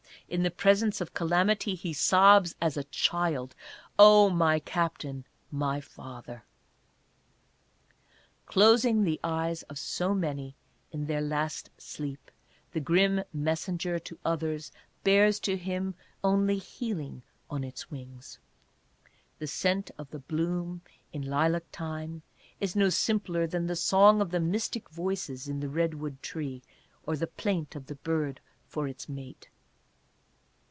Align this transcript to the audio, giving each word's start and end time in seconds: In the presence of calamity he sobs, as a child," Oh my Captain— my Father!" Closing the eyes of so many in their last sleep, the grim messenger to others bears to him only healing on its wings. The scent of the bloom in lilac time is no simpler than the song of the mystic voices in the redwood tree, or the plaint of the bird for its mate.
In 0.29 0.43
the 0.43 0.49
presence 0.51 1.01
of 1.01 1.13
calamity 1.13 1.75
he 1.75 1.91
sobs, 1.91 2.55
as 2.61 2.77
a 2.77 2.85
child," 2.85 3.53
Oh 3.99 4.29
my 4.29 4.59
Captain— 4.59 5.25
my 5.67 5.81
Father!" 5.81 6.45
Closing 8.45 9.03
the 9.03 9.19
eyes 9.25 9.63
of 9.63 9.77
so 9.77 10.13
many 10.13 10.55
in 10.93 11.05
their 11.07 11.19
last 11.19 11.69
sleep, 11.77 12.31
the 12.71 12.79
grim 12.79 13.25
messenger 13.33 13.99
to 13.99 14.17
others 14.23 14.71
bears 15.03 15.37
to 15.41 15.57
him 15.57 15.95
only 16.23 16.59
healing 16.59 17.23
on 17.49 17.65
its 17.65 17.91
wings. 17.91 18.39
The 19.39 19.47
scent 19.47 19.91
of 19.97 20.09
the 20.11 20.19
bloom 20.19 20.81
in 21.11 21.23
lilac 21.23 21.65
time 21.73 22.21
is 22.61 22.73
no 22.73 22.87
simpler 22.89 23.47
than 23.47 23.67
the 23.67 23.75
song 23.75 24.21
of 24.21 24.31
the 24.31 24.39
mystic 24.39 24.89
voices 24.91 25.49
in 25.49 25.59
the 25.59 25.67
redwood 25.67 26.23
tree, 26.23 26.61
or 27.05 27.17
the 27.17 27.27
plaint 27.27 27.75
of 27.75 27.87
the 27.87 27.95
bird 27.95 28.39
for 28.65 28.87
its 28.87 29.09
mate. 29.09 29.49